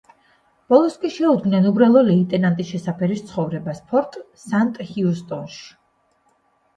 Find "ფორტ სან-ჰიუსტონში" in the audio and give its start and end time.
3.91-5.63